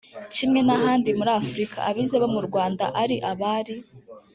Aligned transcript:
kimwe 0.35 0.59
n 0.63 0.69
ahandi 0.77 1.09
muri 1.17 1.31
afurika 1.39 1.77
abize 1.89 2.15
bo 2.21 2.29
mu 2.35 2.41
rwanda 2.47 2.85
ari 3.01 3.15
abari 3.31 3.75